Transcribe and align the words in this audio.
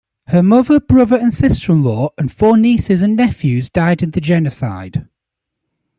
Her 0.29 0.41
mother, 0.41 0.79
brother 0.79 1.15
and 1.15 1.31
sister-in-law, 1.31 2.13
and 2.17 2.31
four 2.31 2.57
nieces 2.57 3.03
and 3.03 3.15
nephews 3.15 3.69
died 3.69 4.01
in 4.01 4.09
the 4.09 4.19
genocide. 4.19 5.07